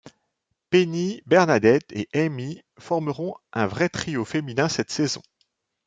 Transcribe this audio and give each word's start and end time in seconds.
Penny, 0.71 1.21
Bernadette 1.27 1.91
et 1.91 2.09
Amy 2.15 2.63
formeront 2.79 3.35
un 3.53 3.67
vrai 3.67 3.87
trio 3.87 4.25
féminin 4.25 4.67
cette 4.67 4.89
saison. 4.89 5.21